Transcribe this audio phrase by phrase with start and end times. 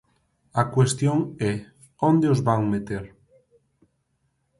[0.61, 1.17] A cuestión
[1.51, 1.53] é:
[2.09, 3.03] ¿onde os van meter?